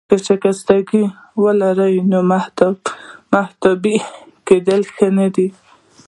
که 0.09 0.15
شکستګي 0.27 1.03
ولرې، 1.43 1.95
نو 2.11 2.19
التهابي 3.43 3.97
کیدل 4.47 4.81
يې 4.85 4.89
ښه 4.95 5.07
نه 5.17 5.27
دي. 5.35 5.47